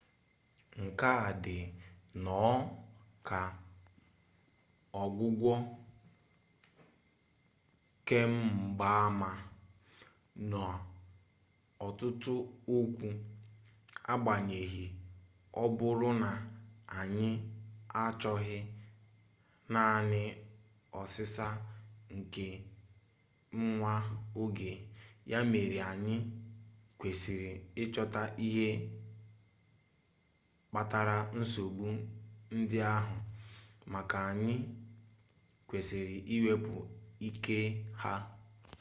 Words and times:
nke 0.81 1.09
a 1.27 1.29
dị 1.43 1.57
nnọọ 2.15 2.53
ka 3.27 3.41
ọgwụgwọ 5.01 5.53
kemgbaama 8.07 9.31
n'ọtụtụ 10.49 12.33
okwu 12.75 13.07
agbanyeghị 14.11 14.85
ọ 15.61 15.63
bụrụ 15.77 16.09
na 16.23 16.31
anyị 16.97 17.29
achọghị 18.03 18.57
naanị 19.73 20.23
ọsịsa 20.99 21.47
nke 22.15 22.45
nwa 23.65 23.93
oge 24.41 24.71
ya 25.31 25.39
mere 25.51 25.79
anyị 25.91 26.15
kwesịrị 26.99 27.51
ịchọta 27.81 28.21
isi 28.25 28.41
ihe 28.47 28.67
kpatara 30.69 31.17
nsogbu 31.39 31.85
ndị 32.57 32.79
ahụ 32.95 33.15
ma 33.91 33.99
anyị 34.23 34.55
kwesịrị 35.67 36.15
iwepụ 36.35 36.75
ike 37.27 37.57
ha 38.01 38.13